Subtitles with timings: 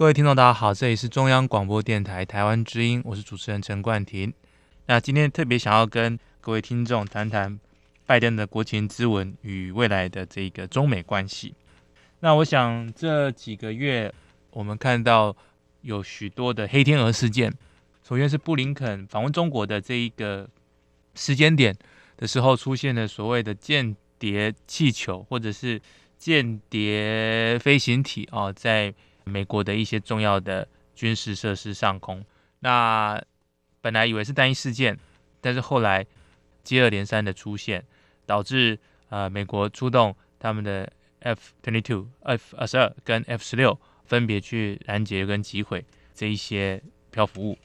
[0.00, 4.32] 各位听众，大家好，这里是中央广播电台台湾之音，我是主持人陈冠廷。
[4.86, 7.60] 那今天特别想要跟各位听众谈谈
[8.06, 11.54] 拜登的国情咨文与未来的这个中美关系。
[12.20, 14.10] 那我想这几个月
[14.52, 15.36] 我们看到
[15.82, 17.52] 有许多的黑天鹅事件，
[18.02, 20.48] 首先是布林肯访问中国的这一个
[21.14, 21.76] 时间点
[22.16, 25.78] 的时候，出现了所谓的间谍气球或者是
[26.16, 28.94] 间谍飞行体啊，在
[29.24, 32.24] 美国的一些重要的军事设施上空，
[32.60, 33.22] 那
[33.80, 34.98] 本来以为是单一事件，
[35.40, 36.06] 但是后来
[36.62, 37.84] 接二连三的出现，
[38.26, 38.78] 导致
[39.08, 47.58] 呃美国出动他们的 F twenty two、F 二十二跟 F 十六分别去拦截跟击毁这一些漂浮物。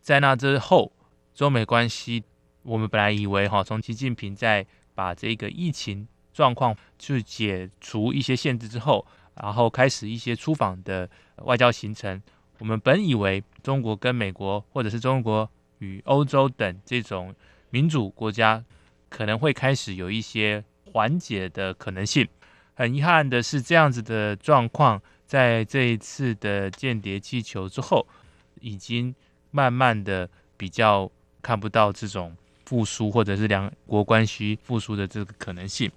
[0.00, 0.92] 在那之后，
[1.34, 2.24] 中美关系
[2.62, 9.06] 我们本来以为哈，从习近平在把这个疫情状况去解除一些限制之后。
[9.34, 12.22] 然后开始一些出访的外交行程。
[12.58, 17.34] 我们本以为中国跟美国，或者是中国与欧洲等这种
[17.70, 18.64] 民主国家，
[19.08, 22.28] 可能会开始有一些缓解的可能性。
[22.74, 28.06] 很遗憾的是，这样子的状况，在这一次的间谍气球之后，
[28.60, 29.12] 已经
[29.50, 35.90] 慢慢的比较看不到这种复苏，或者是两国关系复苏的这个可能性。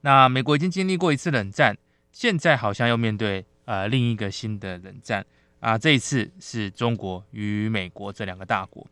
[0.00, 1.76] 那美国已经经历过一次冷战。
[2.12, 5.24] 现在好像又面对呃另一个新的冷战
[5.60, 8.86] 啊，这一次是中国与美国这两个大国。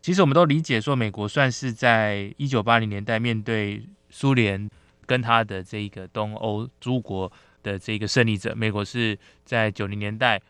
[0.00, 4.68] 其实我们都理解说，美国算是在一九八零年代面对苏联
[5.06, 7.30] 跟他的这个东欧诸国
[7.62, 8.54] 的这个胜利者。
[8.56, 10.40] 美国是在九零年代，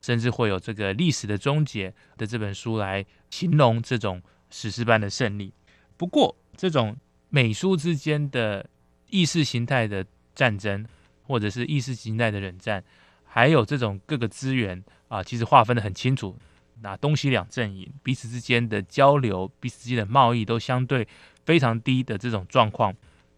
[0.00, 5.52] 甚至会有这个历史的终结的这本书来形容这种史诗般的胜利。
[5.96, 6.96] 不过，这种
[7.28, 8.64] 美苏之间的
[9.10, 10.86] 意识形态的战争。
[11.32, 12.84] 或者是意识形态的冷战，
[13.24, 16.36] 还有这种各个资源啊，其实划分的很清楚。
[16.82, 21.08] 那东西两阵营彼此之间的交流、彼此之间的贸易都相对
[21.46, 22.94] 非常低的这种状况，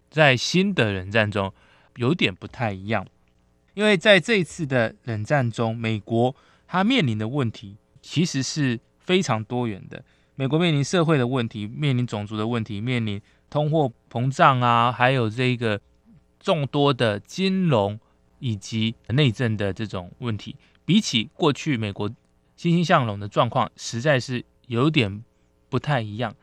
[0.09, 1.53] 在新的冷战中
[1.95, 3.07] 有点不太一样。
[3.75, 6.35] 因为在这一次的冷战中，美国
[6.67, 10.03] 它面临的问题其实是非常多元的。
[10.35, 15.79] 美国面临社会的问题，面临种族的问题，面临通货膨胀啊，还有这个。
[16.45, 17.99] 众多的金融
[18.37, 22.07] 以及内政的这种问题，比起过去美国
[22.55, 25.23] 欣欣向荣的状况，实在是有点
[25.69, 26.35] 不太一样。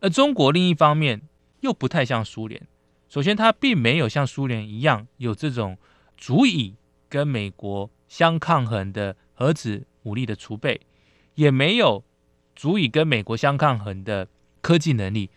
[0.00, 1.20] 而中国另一方面
[1.60, 2.66] 又不太像苏联。
[3.10, 5.76] 首先，它并没有像苏联一样有这种
[6.16, 6.74] 足以
[7.10, 10.80] 跟美国相抗衡的核子武力的储备，
[11.34, 12.02] 也没有
[12.54, 14.28] 足以跟美国相抗衡的
[14.62, 15.28] 科技能力。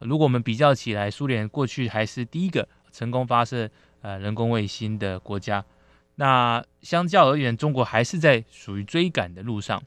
[0.00, 2.68] 如果我们比较起来，苏联过去还是第一个。
[2.96, 3.70] 成功发射
[4.00, 5.62] 呃人工卫星的国家，
[6.14, 9.82] 那相较而言，中国还是在属于追赶的路上。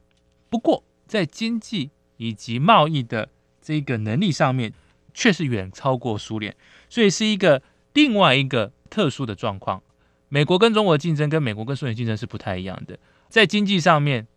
[0.48, 4.72] 不过，在经济以及贸易的这个能力上面，
[5.12, 6.56] 却是远超过苏联，
[6.88, 9.82] 所以是一个另外一个特殊的状况。
[10.28, 13.00] 美国跟中国竞争，跟美国跟苏联竞争是不太一样的。
[13.28, 14.28] 在经济上面，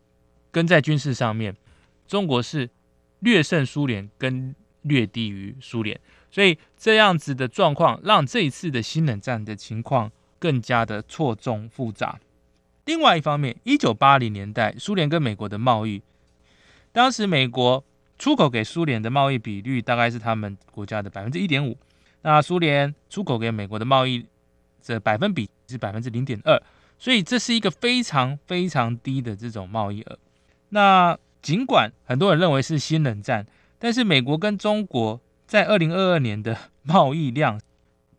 [0.51, 1.55] 跟在军事上面，
[2.09, 2.71] 中国是
[3.19, 6.01] 略胜苏联，跟略低于苏联。
[6.33, 12.19] 所以这样子的状况，让这一次的新冷战的情况更加的错综复杂。
[12.87, 16.03] 另外一方面，一九八零年代苏联跟美国的贸易，
[16.91, 17.85] 当时美国
[18.19, 21.77] 出口给苏联的贸易比率大概是他们国家的百分之一点五，
[22.23, 24.25] 那苏联出口给美国的贸易
[24.87, 26.59] 的百分比是百分之零点二，
[26.99, 30.19] 所以这是一个非常非常低的这种贸易额。
[30.71, 33.47] 那尽管很多人认为是新冷战，
[33.79, 35.21] 但是美国跟中国。
[35.53, 37.61] 在二零二二年的贸易量，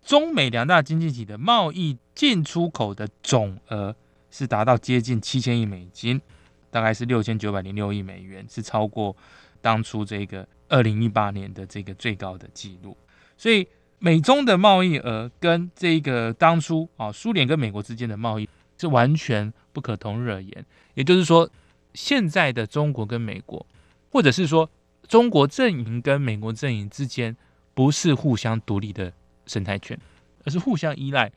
[0.03, 3.95] 中美两大经济体的贸易进出口的总额
[4.29, 6.21] 是达到接近七千亿美金，
[6.69, 9.17] 大概是六千九百零六亿美元，是超过
[9.61, 12.95] 当初这个二零一八年的这个最高的纪录。
[13.35, 18.47] 所以美中的贸易额跟这个当初啊苏联跟美国之间的贸易
[18.77, 20.63] 是完全不可同日而言。
[20.93, 21.49] 也就是说，
[21.95, 23.65] 现在的中国跟美国，
[24.11, 24.69] 或者是说。
[25.07, 27.35] 中国阵营跟美国阵营之间
[27.73, 29.13] 不是互相独立的
[29.45, 29.99] 生态圈，
[30.45, 31.31] 而是互相依赖、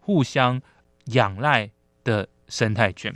[0.00, 0.60] 互相
[1.06, 1.70] 仰赖
[2.02, 3.14] 的生态圈。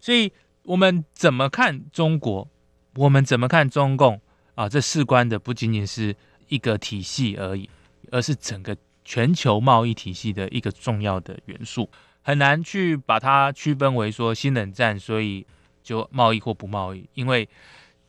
[0.00, 0.32] 所以，
[0.64, 2.48] 我们怎么看中国？
[2.96, 4.20] 我们怎么看中共？
[4.54, 6.14] 啊，这事关的不仅仅是
[6.48, 7.70] 一个体系而已，
[8.10, 11.88] 而是整个全球贸易体系的一个重要的元素，
[12.20, 15.46] 很难去把它区分为说新冷战，所以
[15.82, 17.48] 就贸易或不贸易，因为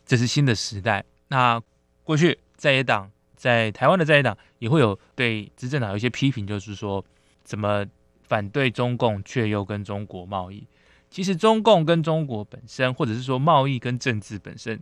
[0.05, 1.03] 这是新的时代。
[1.27, 1.61] 那
[2.03, 7.03] 过去在野党在台湾的在野党也会有对执政党有一些批评，就是说
[7.43, 7.85] 怎么
[8.23, 10.67] 反对中共却又跟中国贸易？
[11.09, 14.79] 其实中共跟中国本身，或者是说贸易跟政治本身，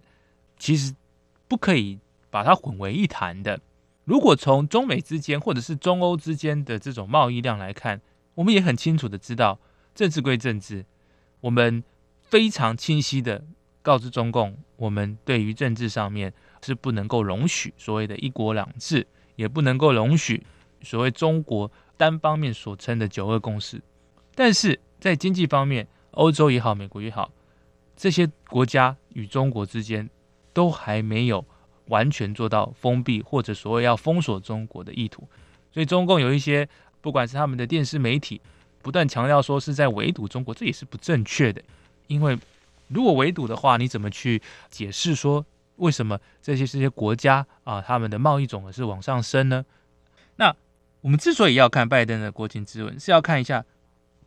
[0.57, 0.93] 其实。
[1.51, 3.59] 不可以把它混为一谈的。
[4.05, 7.99] 如果从中美之间，或者是中欧之间的这种贸易量来看，
[8.35, 9.59] 我们也很清楚的知道，
[9.93, 10.85] 政治归政治，
[11.41, 11.83] 我们
[12.21, 13.43] 非常清晰的
[13.81, 16.33] 告知中共，我们对于政治上面
[16.63, 19.05] 是不能够容许所谓的一国两制，
[19.35, 20.43] 也不能够容许
[20.81, 23.81] 所谓中国单方面所称的九二共识。
[24.33, 27.31] 但是在经济方面，欧洲也好，美国也好，
[27.95, 30.09] 这些国家与中国之间。
[30.53, 31.45] 都还没有
[31.85, 35.25] 完全做到封闭或者所谓要封锁中国的意图，
[35.71, 36.67] 所以中共有一些
[36.99, 38.41] 不管是他们的电视媒体
[38.81, 41.63] 不断强调说是在围堵中国，这也是不正确的。
[42.07, 42.37] 因为
[42.93, 45.45] 如果围堵的话，你怎么去解释说
[45.77, 49.65] 为什么这些这些国家啊他们的贸易总额是往上升呢？
[50.35, 50.55] 那
[51.01, 53.63] 我们之所以要看拜登的国情咨文，是要看一下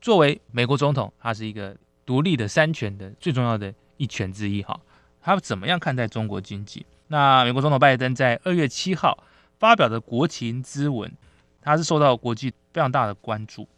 [0.00, 4.78] 作为美国总统，他是一个独立的三权的最重要的一权之一哈。
[5.20, 6.84] 他怎么样看待中国经济？
[7.08, 9.22] 那美国总统拜登在二月七号
[9.58, 11.10] 发表的国情咨文，
[11.60, 13.69] 他是受到国际非常大的关注。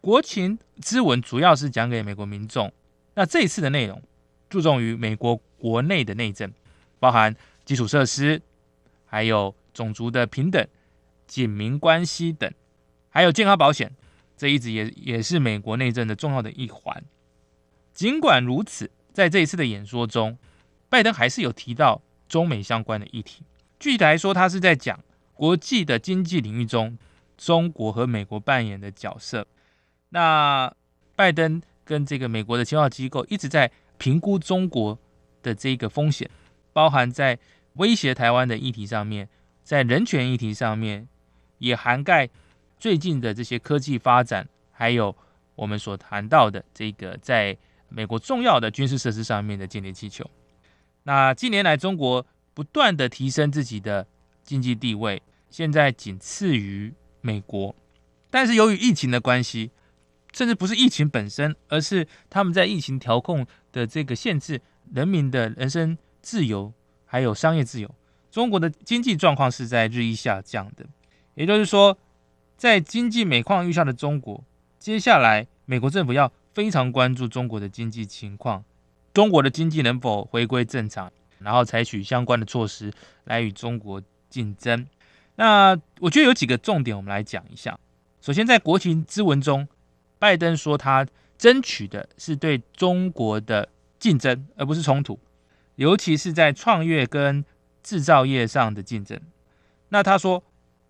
[0.00, 2.72] 国情咨文主要是讲给美国民众。
[3.14, 4.00] 那这一次的内容
[4.48, 6.52] 注重于美国国内的内政，
[6.98, 7.34] 包含
[7.64, 8.40] 基础设施，
[9.06, 10.66] 还有种族的平等、
[11.26, 12.52] 警民关系等，
[13.10, 13.92] 还有健康保险，
[14.36, 17.04] 这一直也也是美国内政的重要的一环。
[17.92, 20.38] 尽管如此，在这一次的演说中，
[20.88, 23.42] 拜登还是有提到中美相关的议题。
[23.78, 24.98] 具体来说，他是在讲
[25.34, 26.96] 国际的经济领域中
[27.36, 29.46] 中国和美国扮演的角色。
[30.10, 30.72] 那
[31.14, 34.98] 拜登跟这个美国的情报机构一直在评估中国
[35.42, 36.30] 的这个风险，
[36.72, 37.38] 包含在
[37.74, 39.28] 威胁台湾的议题上面，
[39.62, 41.06] 在人权议题上面，
[41.58, 42.30] 也涵盖
[42.78, 45.14] 最近的这些科技发展，还有
[45.54, 47.56] 我们所谈到的这个在
[47.88, 50.28] 美国重要的军事设施上面的间谍气球。
[51.02, 52.24] 那近年来，中国
[52.54, 54.06] 不断的提升自己的
[54.42, 57.74] 经济地位，现在仅次于美国。
[58.30, 59.70] 但是由于疫情的关系，
[60.34, 64.60] 甚至不是疫情本身，而是他们在疫情调控的这个限制
[64.92, 66.72] 人民的人身自由，
[67.06, 67.94] 还有商业自由，
[68.30, 70.84] 中国的经济状况是在日益下降的。
[71.34, 71.96] 也就是说，
[72.56, 74.42] 在经济每况愈下的中国，
[74.78, 78.64] 接下来美国政府要非常关注中国的经济情况。
[79.14, 82.92] 中国的经济能否回归正常，然后采取相关的措施
[83.24, 84.86] 来与中国竞争？
[85.36, 87.78] 那我觉得有几个重点，我们来讲一下。
[88.20, 89.66] 首先，在国情咨文中，
[90.18, 91.06] 拜登说他
[91.38, 93.68] 争取的是对中国的
[93.98, 95.18] 竞争，而不是冲突，
[95.76, 97.42] 尤其是在创业跟
[97.82, 99.18] 制造业上的竞争。
[99.88, 100.42] 那他说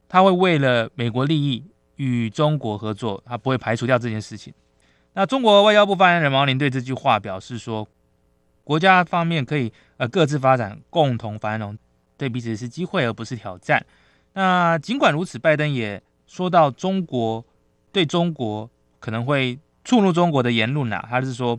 [0.09, 1.63] 他会为了美国利益
[1.97, 4.53] 与中国合作，他不会排除掉这件事情。
[5.13, 7.87] 那中国外交部发言人毛宁对这句话表示说。
[8.65, 11.79] 国家方面可以呃各自发展，共同繁荣，
[12.19, 13.83] 对彼此是机会而不是挑战。
[14.35, 17.43] 那尽管如此，拜登也说到中国
[17.93, 18.69] 对中国
[19.01, 21.59] 可能会触怒中国的言论呐，他是说，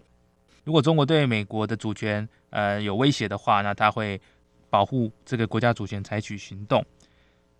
[0.64, 4.22] 如果中国对美国的主权呃有威胁的话，那他会
[4.70, 6.86] 保护这个国家主权，采取行动。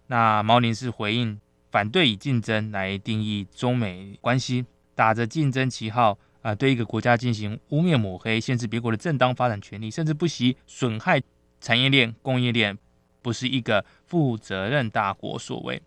[0.06, 6.16] 那毛宁是回应反对以竞争来定义中美关系，打着竞争旗号。
[6.44, 11.20] 啊，对一个国家进行污蔑抹黑，限制别国的正当发展权利，甚至不惜损害
[11.60, 12.78] 产业链、供应链，
[13.24, 15.82] 不是一个负责任大国所为。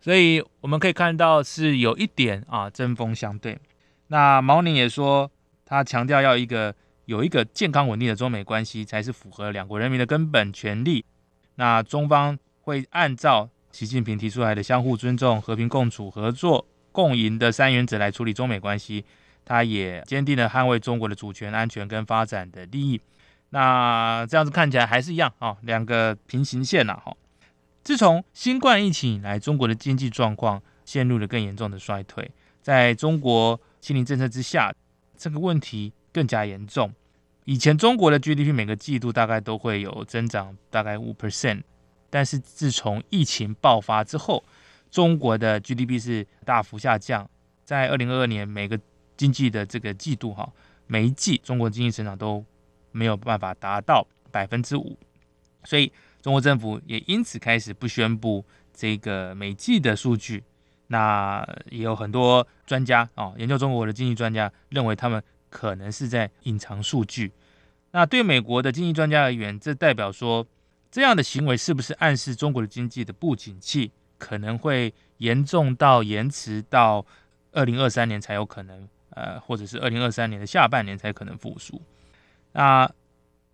[0.00, 3.56] 所以我们可以看到是有一点啊针锋相对。
[4.08, 5.30] 那毛宁也说，
[5.64, 6.74] 他强调要一个
[7.06, 11.04] 有一个健康稳定的中美关系，才是符合两国人民的根本权利。
[11.56, 19.04] 那中方会按照习近平提出来的相互尊重、和平共处、合作共赢的三原则来处理中美关系。
[19.46, 22.98] 他也坚定的捍卫中国的主权、安全跟发展的利益。
[23.50, 26.98] 那这样子看起来还是一样啊，两个平行线呐。
[27.04, 27.14] 哈，
[27.82, 32.30] 自从新冠疫情以来，中国的经济状况陷入了更严重的衰退。
[32.62, 34.74] 在中国清零政策之下，
[35.14, 36.90] 这个问题更加严重。
[37.44, 41.60] 以前中国的 GDP 每个季度大概都会有增长，大概五 percent。
[42.08, 44.42] 但是自从疫情爆发之后，
[44.90, 47.28] 中国的 GDP 是大幅下降。
[47.62, 48.80] 在二零二二年，每个
[49.18, 50.50] 经济的这个季度哈，
[50.86, 52.42] 每一季中国经济成长都
[52.90, 54.98] 没有办法达到百分之五，
[55.64, 60.42] 所以中国政府也因此开始不宣布这个每季的数据。
[60.88, 67.32] 那也有很多专家啊，研究中国的经济专家认为，他们可能是在隐藏数据。
[67.92, 70.46] 那对美国的经济专家而言，这代表说，
[70.90, 77.04] 这样的行为是不是暗示中国的经济的不景气可能会严重到延迟到
[77.52, 81.80] 二零二三年才有可能，呃，或者是二零二三年的下半年才可能复苏？
[82.52, 82.90] 那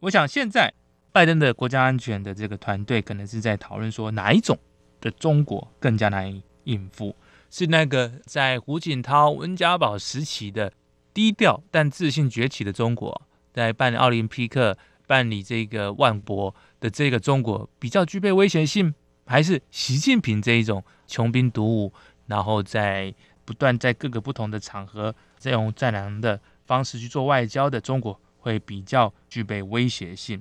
[0.01, 0.73] 我想，现在
[1.13, 4.59] 拜登的国家安全的这个团队可能是在讨论说，哪一种
[5.01, 7.15] 的中国更加难以应付？
[7.51, 10.73] 是那个在胡锦涛、温家宝时期的
[11.13, 13.23] 低调但自信崛起的中国？
[13.53, 18.95] 在办奥林匹克、办理这个万博的这个中国比较具备威胁性，
[19.27, 21.93] 还是习近平这一种穷兵黩武，
[22.27, 23.13] 然后在
[23.45, 30.41] 不断在各个不同的场合再用战狼的方式去做外交的中国会比较具备威胁性？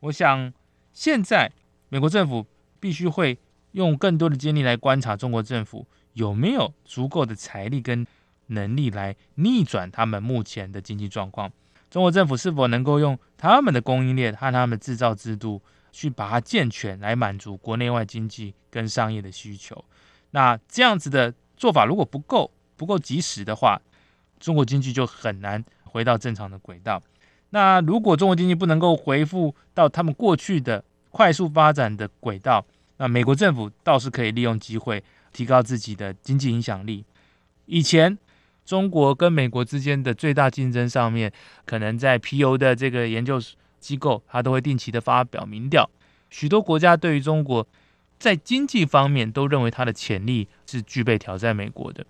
[0.00, 0.50] 我想
[0.94, 1.52] 现在
[1.90, 2.46] 美国政府
[2.80, 3.38] 必须会
[3.72, 8.06] 用更多的精力来观察中国政府有没有足够的财力跟
[8.46, 11.52] 能力来逆转他们目前的经济状况。
[11.90, 19.84] 中国政府是否能够用他们的供应链和他们制造制度去把它健全，来满足国内外经济跟商业的需求？
[20.32, 23.80] 那这样子的做法如果不够不够及时的话，
[24.38, 27.02] 中国经济就很难回到正常的轨道。
[27.50, 32.64] 那如果中国经济不能够恢复到他们过去的快速发展的轨道，
[32.98, 35.02] 那美国政府倒是可以利用机会
[35.32, 37.04] 提高自己的经济影响力。
[37.66, 38.18] 以前。
[38.68, 41.32] 中国跟美国之间的最大竞争上面，
[41.64, 43.40] 可能在皮尤的这个研究
[43.80, 45.88] 机构，它都会定期的发表民调。
[46.28, 47.66] 许多国家对于中国
[48.18, 52.04] 在经济方面都认为它的潜力是具备挑战美国的。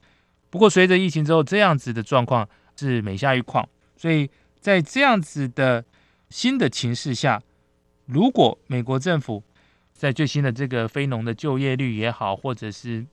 [0.51, 3.69] 不过随着疫情之后，这样子的状况是每下愈况。
[3.97, 4.29] 所以
[4.59, 5.85] 在这样子的
[6.29, 7.41] 新的情势下，
[8.07, 9.45] 如果美国政府
[9.99, 13.05] 在最新的这个非农的就业率也好，或者是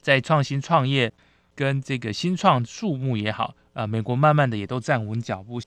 [0.00, 1.12] 在创新创业，
[1.54, 5.60] 跟这个新创数目也好，啊，美国慢慢的也都站稳脚步。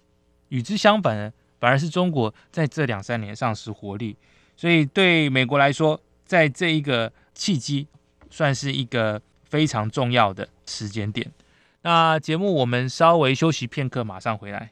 [0.49, 4.17] 与之相反呢，反而是中国在这两三年丧失活力。
[4.57, 7.87] 所以对美国来说，在这一个契机，
[8.31, 11.31] 算是一个非常重要的时间点。
[11.83, 14.71] 那节目我们稍微休息片刻，马上回来。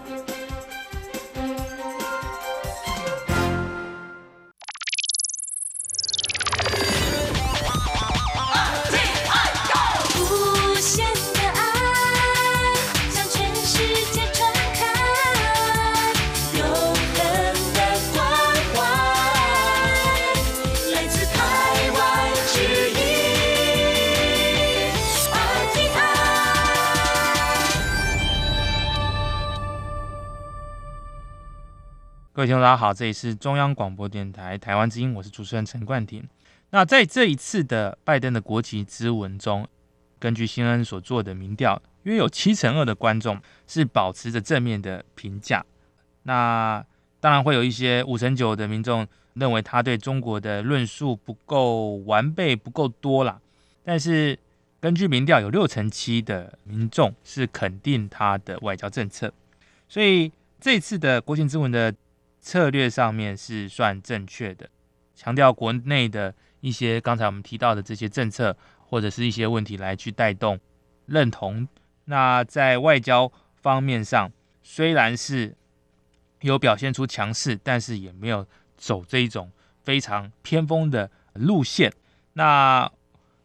[32.41, 36.27] 各位听众，大家好，这里是中央广播电台台湾之音，我是主持人陈冠廷。
[36.71, 39.67] 那在这一次的拜登的国旗之文中，
[40.17, 45.63] 根据新恩所做的民调，约有七成二的观众是保持着正面的评价。
[46.23, 46.83] 那
[47.19, 53.39] 当然会有一些五成九的民众认为他对中国的论述不够完备、不够多啦。
[53.83, 54.35] 但是
[54.79, 59.31] 根据民调，有六成七的民众是肯定他的外交政策。
[59.87, 61.93] 所以这次的国情之文的。
[62.41, 64.67] 策略上面是算正确的，
[65.15, 70.59] 强调国内的一些刚才我们提到的这些政策或者是一些问题来去带动
[71.05, 71.67] 认同。
[72.05, 74.31] 那在外交方面上，
[74.63, 75.55] 虽然是
[76.41, 78.45] 有表现出强势，但是也没有
[78.75, 79.51] 走这一种
[79.83, 81.93] 非常偏锋的路线。
[82.33, 82.91] 那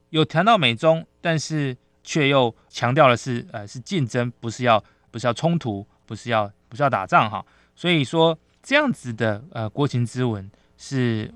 [0.09, 7.45] 有谈到美中，但是却又强调的是，呃，是竞争，不是要不是要冲突，不是要不是要打仗哈。
[7.75, 8.37] 所以说
[8.67, 11.33] 这样子的呃国情咨文是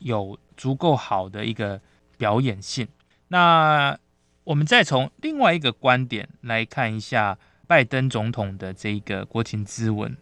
[0.00, 1.80] 有足够好的一个
[2.18, 2.88] 表演性。
[3.28, 3.96] 那
[4.42, 10.16] 我们再从另外一个观点来看一下拜登总统的这一个国情咨文。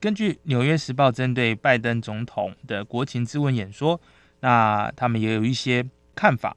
[0.00, 4.00] 根据《纽约时报》针对拜登总统的国情咨文演说，
[4.40, 6.56] 那他们也有一些看法。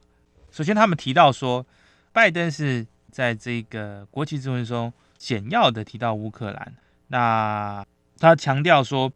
[0.50, 1.66] 首先，他们提到说，
[2.14, 6.74] 拜登是在这个国情咨文中简要的提到乌克兰。
[7.08, 7.86] 那
[8.22, 9.12] 他强调说，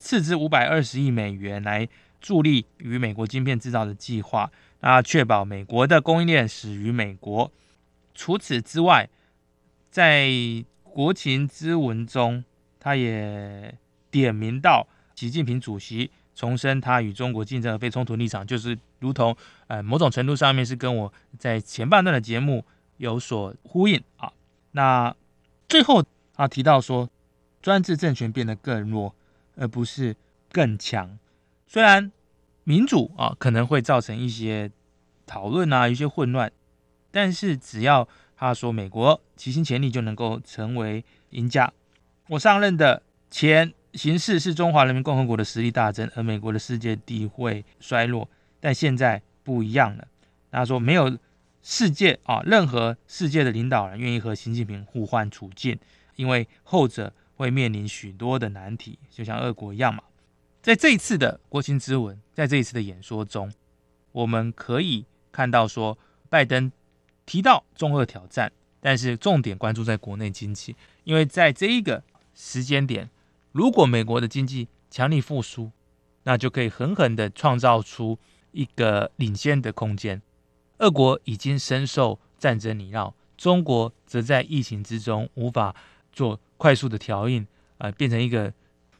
[0.00, 1.88] 斥资五百二十亿美元来
[2.20, 4.50] 助力与美国晶片制造的计划。
[4.80, 7.52] 那确保美国的供应链始于美国。
[8.14, 9.08] 除此之外，
[9.90, 10.28] 在
[10.82, 12.44] 国情咨文中，
[12.80, 13.72] 他也
[14.10, 19.36] 点名到习近平主席重申他与中国竞争而非冲突立场，就是如同
[19.68, 22.64] 呃某种程度上面是跟我在前半段的节目
[22.96, 24.32] 有所呼应啊。
[24.72, 25.14] 那
[25.68, 26.02] 最后
[26.34, 27.08] 他提到说，
[27.60, 29.14] 专制政权变得更弱，
[29.56, 30.16] 而不是
[30.50, 31.18] 更强。
[31.66, 32.10] 虽然。
[32.62, 34.70] 民主啊，可能会造成一些
[35.26, 36.52] 讨论啊，一些混乱。
[37.10, 41.72] 但是只要他说美国齐心协力就能够成为赢家。
[42.28, 48.28] 我上任的前形势是中华人民共和国的实力大增，而美国的世界地位衰落。
[48.60, 50.06] 但现在不一样了。
[50.52, 51.18] 他说没有
[51.62, 55.76] 世界啊，任何世界的领导人愿意和习近平互换处境，
[56.14, 60.02] 因为后者会面临许多的难题，就像俄国一样嘛。
[60.60, 63.50] 在这一次的国情咨文，在这一次的演说中，
[64.12, 65.96] 我们可以看到说，
[66.28, 66.70] 拜登
[67.24, 72.02] 提到中俄挑战，但是重点关注在国内经济，因为在这一个
[72.34, 73.08] 时间点，
[73.52, 75.70] 如果美国的经济强力复苏，
[76.24, 78.18] 那就可以狠狠的创造出
[78.52, 80.20] 一个领先的空间。
[80.80, 85.74] 俄国已经深受战争泥淖，中国则在疫情之中无法
[86.12, 87.46] 做快速的调应，
[87.78, 88.52] 啊，变成一个。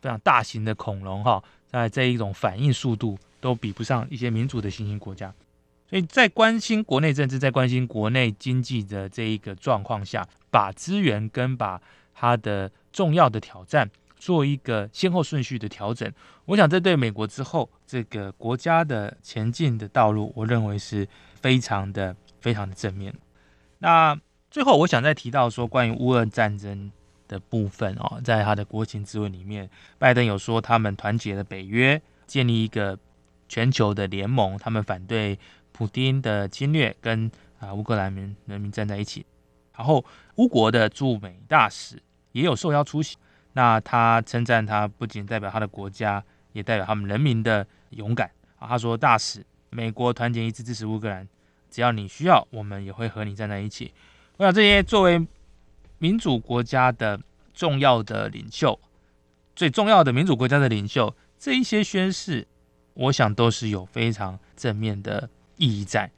[0.03, 5.31] 非常大型的恐龙哈，在这一种反应速度都比不上一些民主的新兴国家，
[5.91, 11.79] 所以在关心国内政治、在关心国内经济的这一个状况下，把资源跟把
[12.15, 16.11] 它的重要的挑战做一个先后顺序的调整，
[16.47, 21.07] 我想这对美国之后这个国家的前进的道路，我认为是
[21.43, 23.15] 非常的非常的正面。
[23.81, 24.19] 那
[24.51, 26.91] 最后我想再提到说，关于乌俄战争。
[27.31, 32.99] 的部分哦，在他的国情咨文里面，拜登有说他们团结了北约，建立一个
[33.49, 35.39] 全球的联盟，他们反对
[35.71, 39.25] 普京的侵略，跟啊乌克兰民人民站在一起。
[39.77, 43.17] 然后乌国的驻美大使也有受邀出席，
[43.53, 48.67] 那他称赞他不仅代表他的国家，也代表他们人民的勇敢啊。
[48.67, 51.29] 他说大使，美国团结一致支持乌克兰，
[51.71, 53.95] 只要你需要，我们也会和你站在一起。
[54.37, 55.25] 我想这些作为。
[56.01, 57.21] 民主国家的
[57.55, 58.81] 重要的领袖，
[59.55, 62.49] 最重要的民主国家的领袖，这一些宣誓，
[62.95, 66.11] 我想都是有非常正面的意义在。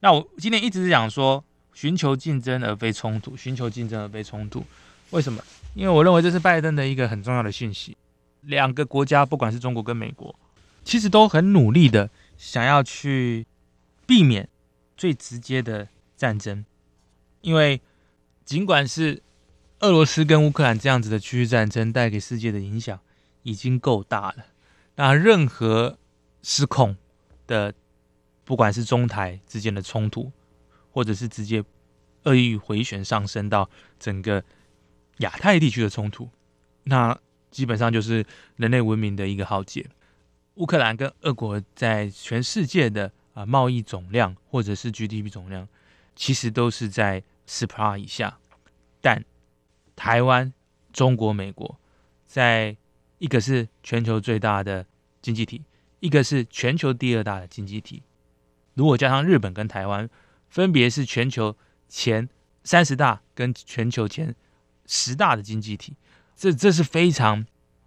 [0.00, 1.44] 那我今天一直讲说，
[1.74, 4.64] 寻求竞争而非冲突，寻求竞争而非冲突。
[5.10, 5.42] 为什么？
[5.74, 7.94] 因为我认为这是拜登的一个很重要的讯息。
[8.40, 10.34] 两个国家，不管是中国跟美国，
[10.82, 13.46] 其实都很努力的想要去
[14.06, 14.48] 避免
[14.96, 16.64] 最直接的战争，
[17.42, 17.80] 因为
[18.46, 19.22] 尽管是
[19.80, 22.98] 俄罗斯跟乌克兰这样子的区域战争带给世界的影响
[23.42, 24.46] 已经够大了。
[24.94, 25.98] 那任何
[26.42, 26.96] 失控
[27.48, 27.74] 的，
[28.44, 30.30] 不管是中台之间的冲突，
[30.92, 31.62] 或者是直接
[32.22, 34.42] 恶意回旋上升到整个
[35.18, 36.30] 亚太地区的冲突，
[36.84, 37.18] 那
[37.50, 39.84] 基本上就是人类文明的一个浩劫。
[40.54, 45.68] 乌克兰跟俄国在全世界的啊贸易总量或者是 GDP 总量，
[46.14, 48.38] 其实都是在十趴以下，
[49.00, 49.24] 但
[49.94, 50.52] 台湾、
[50.92, 51.78] 中国、美国，
[52.26, 52.76] 在
[53.18, 54.84] 一个是全球最大的
[55.22, 55.62] 经济体，
[56.00, 58.02] 一个是全球第二大的经济体。
[58.74, 60.08] 如果加上日本跟台湾，
[60.50, 61.56] 分别是全球
[61.88, 62.28] 前
[62.62, 64.34] 三十大跟全球前
[64.86, 65.96] 十大的经济体，
[66.36, 67.46] 这这是非常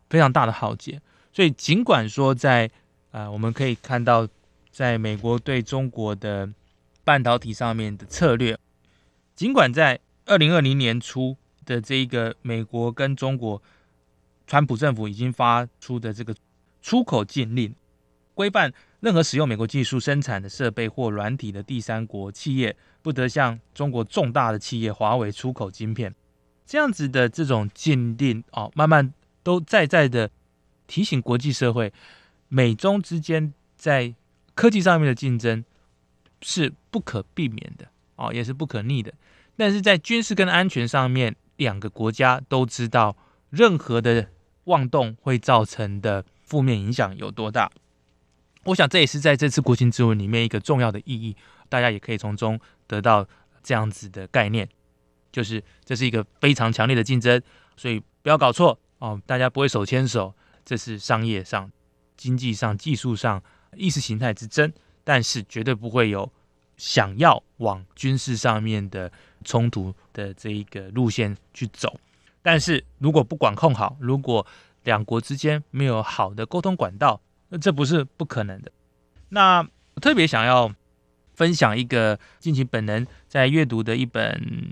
[0.10, 1.02] 非常大的浩劫。
[1.32, 2.72] 所以，尽管说在
[3.12, 4.28] 呃，我们可以看到，
[4.72, 6.50] 在美国对中国的
[7.04, 8.58] 半导体上面的策略，
[9.40, 11.38] 尽管在二零二零年初。
[11.66, 13.62] 的这一个美国跟中国，
[14.48, 16.36] 川普政府已经发出的这个
[16.82, 17.76] 出口禁令，
[18.34, 26.16] 规范任何使用美国技术生产的设备或软体的第三国企业，不得向中国重大的企业华为出口晶片。
[26.66, 30.32] 这样子的这种禁令哦，慢慢都在在的
[30.88, 31.94] 提醒国际社会，
[32.48, 34.16] 美中之间在
[34.56, 35.64] 科技上面的竞争
[36.42, 39.14] 是不可避免的哦，也是不可逆的。
[39.60, 43.18] 但是在军事跟安全上面，两个国家都知道
[43.50, 44.30] 任何的
[44.64, 47.70] 妄动会造成的负面影响有多大。
[48.64, 51.36] 我想这也是在这次国情咨文里面一个重要的意义，
[51.68, 53.28] 大家也可以从中得到
[53.62, 54.66] 这样子的概念。
[55.30, 57.42] 就是这是一个非常强烈的竞争，
[57.76, 60.34] 所以不要搞错哦，大家不会手牵手。
[60.64, 61.70] 这是商业上、
[62.16, 63.44] 经济上、技术上、
[63.76, 64.72] 意识形态之争，
[65.04, 66.32] 但是绝对不会有
[66.78, 69.12] 想要往军事上面的
[69.50, 72.00] 冲突的这一个路线去走。
[72.44, 74.46] 但是如果不管控好，如果
[74.84, 78.72] 两国之间没有好的沟通管道，那这不是不可能的。
[79.30, 79.68] 那
[80.02, 80.72] 特别想要
[81.34, 84.72] 分享一个近期本人在阅读的一本。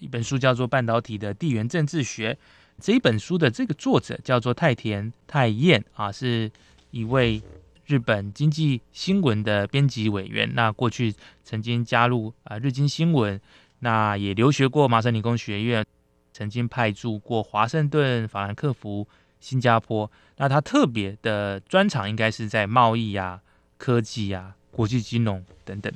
[0.00, 2.34] 一本书叫做《半导体的地缘政治学》，
[2.78, 6.50] 这一本书的这个作者叫做太田太彦啊，是
[6.90, 7.40] 一位
[7.86, 10.52] 日本经济新闻的编辑委员。
[10.52, 13.40] 那过去曾经加入啊日经新闻，
[13.80, 15.84] 那也留学过麻省理工学院，
[16.32, 19.06] 曾经派驻过华盛顿、法兰克福、
[19.40, 20.10] 新加坡。
[20.36, 23.40] 那他特别的专长应该是在贸易啊、
[23.76, 25.92] 科技啊、国际金融等等。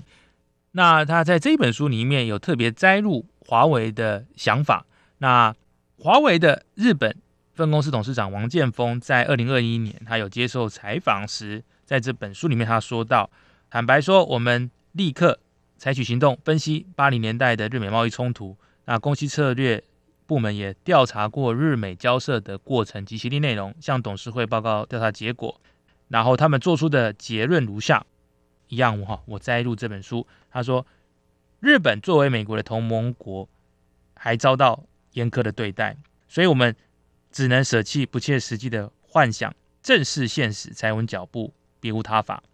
[0.72, 3.26] 那他在这一本书里面有特别摘录。
[3.48, 4.84] 华为的想法。
[5.20, 5.54] 那
[5.98, 7.16] 华为的日本
[7.54, 13.30] 分公司董事长王建峰在二零二一年，他有接受采访时，在这本书里面他说到：
[13.70, 15.40] 坦白说，我们立刻
[15.78, 18.56] 采取行动，分析八零年代的日美贸易冲突。
[18.84, 19.82] 那公司策略
[20.26, 25.60] 部门也调查过日美交涉的过程及协议内容，向董事会报告调查结果。
[26.08, 28.04] 然后他们做出的结论如下：
[28.68, 30.84] 一样哈，我摘录这本书，他说。
[31.60, 33.48] 日本作为美国的同盟国，
[34.14, 35.96] 还遭到严苛的对待，
[36.28, 36.76] 所以我们
[37.32, 42.44] 只能舍弃不切实际的幻想，正视现实，踩稳脚步，别无他法。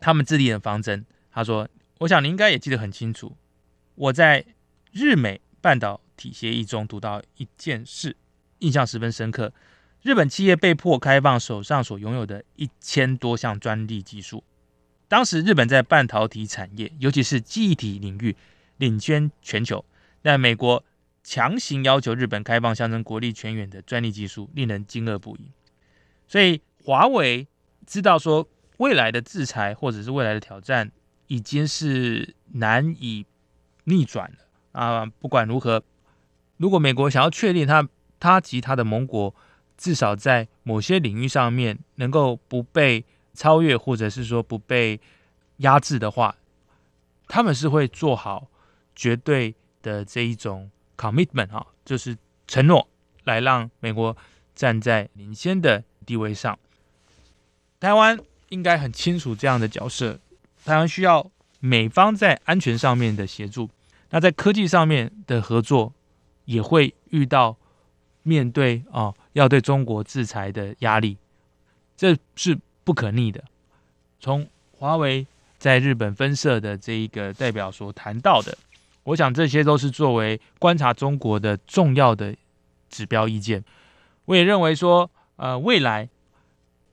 [0.00, 1.66] 他们制定的方针，他说
[1.98, 3.36] ：“我想你应该也记得很清楚。
[3.94, 4.44] 我在
[4.92, 8.16] 日美半导体协议中读到一件事，
[8.58, 9.52] 印象十分深刻。
[10.02, 14.44] 日本企业被迫开放手上所拥有的一千多项专利技术。”
[15.08, 18.36] 当时日本在半导体产业，尤其是记忆体领域
[18.78, 19.84] 领先全球，
[20.22, 20.82] 但美国
[21.22, 25.52] 强行要求日本开放象征国力全远的专利技术，令人惊愕不已。
[26.26, 27.46] 所以华为
[27.86, 30.90] 知道说，未来的制裁或者是未来的挑战
[31.26, 33.26] 已经是难以
[33.84, 35.06] 逆转了啊！
[35.06, 35.82] 不管如何，
[36.56, 37.88] 如果美国想要确定他
[38.20, 39.34] 他及他的盟国
[39.76, 43.04] 至少在某些领域上面能够不被。
[43.36, 45.00] 超越或者是说不被
[45.56, 46.36] 压制的话，
[47.26, 48.46] 他们是会做好
[48.94, 52.88] 绝对的这一种 commitment 哈，就是承诺，
[53.24, 54.16] 来让美国
[54.54, 56.56] 站在领先的地位上。
[57.80, 58.16] 台湾
[58.50, 60.20] 应该很清楚这样的角色，
[60.64, 63.70] 台湾需要美方在安全上面的协助，
[64.10, 65.92] 那在科技上面的合作
[66.44, 67.56] 也会遇到
[68.22, 71.16] 面对啊要对中国制裁的压力，
[71.96, 72.58] 这是。
[72.86, 73.42] 不可逆的。
[74.20, 78.58] 从华为在日本分社的这一个代表所谈到的，
[79.04, 82.36] 我想这些都是作为观察中国的重要的
[82.90, 83.64] 指标意见。
[84.26, 86.06] 我也认为说，呃，未来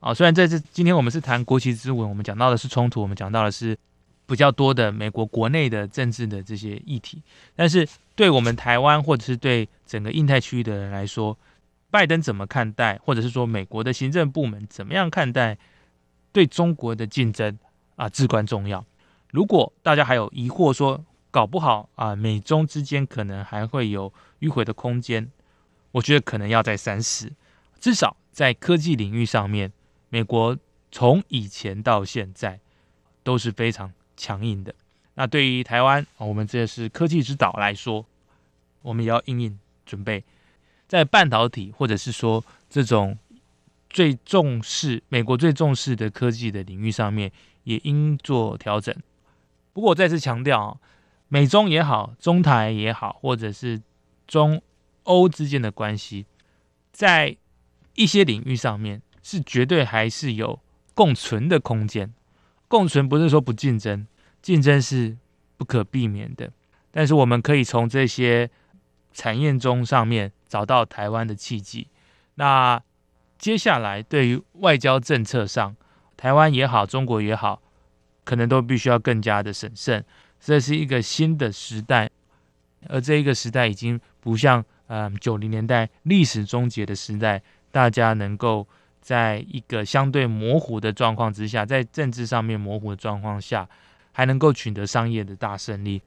[0.02, 3.78] 啊，虽然在这今天我们是谈国旗之文，我们讲到的是冲突，我们讲到的是
[4.26, 7.22] 比较多的美国国内的政治的这些议题，
[7.56, 11.38] 但是对我们台湾或者是对整个印太区域的人来说，
[11.92, 15.58] 拜登怎么看待，或者是说美国的行政部门怎么样看待？
[16.34, 17.60] 对中国的竞争
[17.96, 18.84] 啊至关重要。
[19.32, 25.30] 如果大家还有疑惑，说搞不好啊美中之间可能还会有迂回的空间，
[25.92, 27.32] 我觉得可能要再三思。
[27.80, 29.72] 至少在科技领域上面，
[30.12, 30.56] 美国
[30.91, 32.60] 从以前到现在
[33.24, 34.76] 都是非常强硬的。
[35.15, 38.06] 那对于台湾，我们这是科技之岛来说，
[38.84, 40.24] 我们也要应应准备，
[40.88, 43.17] 在半导体或者是说这种。
[43.93, 47.30] 最重视美国最重视的科技的领域上面，
[47.65, 48.95] 也应做调整。
[49.74, 50.78] 不过我再次强调啊，
[51.28, 53.82] 美中也好，中台也好，或者是
[54.26, 54.62] 中
[55.04, 56.26] 欧之间的关系，
[56.93, 57.36] 在
[57.95, 60.60] 一些领域上面是绝对还是有
[60.94, 62.14] 共存的空间。
[62.68, 64.06] 共存不是说不竞争，
[64.42, 65.18] 竞争是
[65.58, 66.52] 不可避免的。
[66.92, 68.50] 但是我们可以从这些
[69.14, 71.88] 产业中上面找到台湾的契机。
[72.36, 72.82] 那。
[73.42, 75.76] 接下来，对于外交政策上，
[76.16, 77.60] 台湾也好，中国也好，
[78.24, 80.06] 可能都必须要更加的审慎。
[80.40, 82.08] 这是一个新的时代，
[82.88, 88.68] 而这一个时代已经不像嗯九零年代历史终结的时代，大家能够
[89.02, 93.68] 在一个相对模糊的状况之下，在政治上面模糊的状况下，
[94.12, 96.02] 还能够取得商业的大胜利，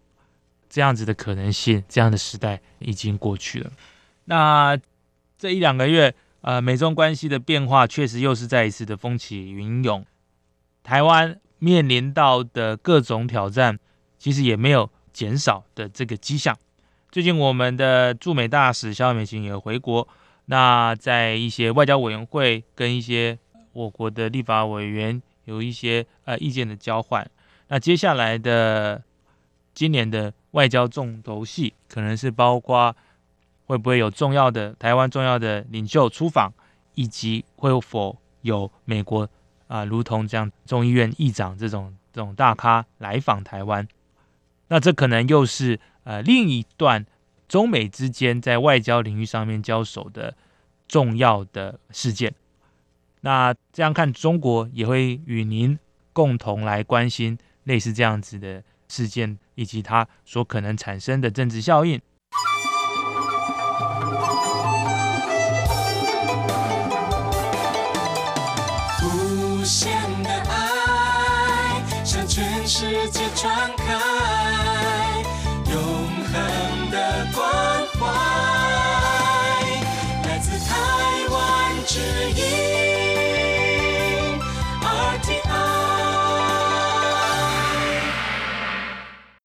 [0.70, 3.70] 这样子的可能性，这样的时代已经过去了。
[4.24, 4.78] 那
[5.36, 10.06] 这一两个月，呃，美中关系的变化确实又是再一次的风起云涌，
[10.82, 13.78] 台湾面临到的各种挑战。
[14.16, 16.56] 其实也没有减少的这个迹象。
[17.10, 20.08] 最近我们的驻美大使肖美琴也回国，
[20.46, 23.38] 那在一些外交委员会跟一些
[23.72, 27.28] 我国的立法委员有一些呃意见的交换。
[27.68, 29.02] 那接下来的
[29.72, 32.94] 今年的外交重头戏，可能是包括
[33.66, 36.52] 会不会有重要的台湾重要的领袖出访，
[36.94, 39.28] 以及会否有美国
[39.66, 43.88] 啊，如同这样众议院议长这种这种大咖来访台湾。
[44.68, 47.04] 那这可能又是呃另一段
[47.54, 50.36] 中美之间在外交领域上面交手的
[50.88, 52.34] 重要的事件。
[53.20, 55.78] 那这样看，中国也会与您
[56.12, 62.00] 共同来关心类似这样子的事件，以及它所可能产生的政治效应。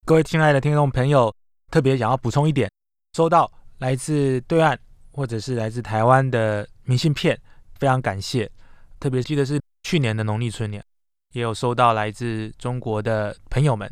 [0.10, 1.32] 各位亲爱的听众朋友，
[1.69, 2.67] 特别想要补充一点，
[3.15, 4.76] 收到来自对岸
[5.12, 7.39] 或者是来自台湾的明信片，
[7.76, 8.50] 非常感谢。
[9.00, 10.84] 特别记得是去年的农历春年，
[11.34, 13.88] 也有收到来自中国的朋友们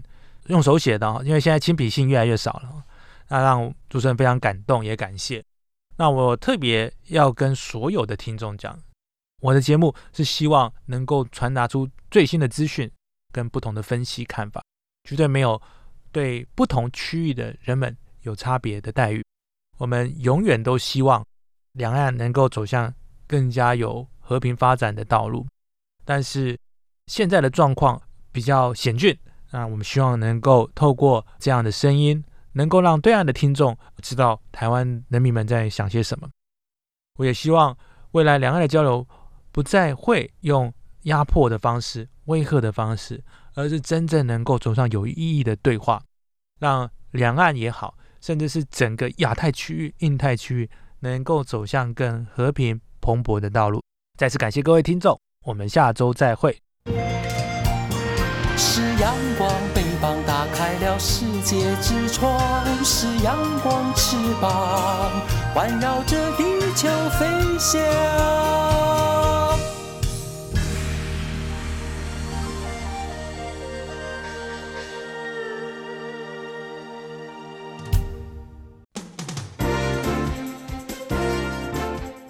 [0.47, 2.83] 用手写的，因为现在亲笔信越来越少了，
[3.27, 5.43] 那让主持人非常感动，也感谢。
[5.97, 8.75] 那我特别要跟所有的听众讲，
[9.43, 12.91] 我的节目是希望能够传达出最新的资讯
[13.31, 14.63] 跟不同的分析看法，
[15.03, 15.61] 绝对没有。
[16.17, 19.23] 对不同区域的人们有差别的待遇，
[19.77, 21.23] 我们永远都希望
[21.73, 22.91] 两岸能够走向
[23.27, 25.45] 更加有和平发展的道路。
[26.03, 26.57] 但是
[27.05, 28.01] 现在的状况
[28.31, 29.15] 比较险峻，
[29.51, 36.27] 那我们希望能够透过这样的声音，能够让对岸的听众知道台湾人民们在想些什么。
[37.19, 37.77] 我也希望
[38.13, 39.07] 未来两岸的交流
[39.51, 43.23] 不再会用压迫的方式、威吓的方式。
[43.57, 45.99] 而是真正能够走上有意义的对话，
[46.59, 53.81] 让两岸也好，甚至是整个亚太区域、印太区域能够走向更和平蓬勃的道路。
[54.17, 56.59] 再次感谢各位听众，我们下周再会。
[58.57, 62.39] 是阳光，翅膀打开了世界之窗；
[62.83, 65.21] 是阳光，翅膀
[65.53, 66.43] 环绕着地
[66.75, 66.87] 球
[67.19, 67.25] 飞
[67.59, 68.46] 翔。